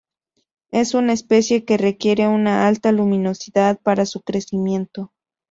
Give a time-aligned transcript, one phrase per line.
[0.71, 5.11] Es una especie que requiere una alta luminosidad para su crecimiento.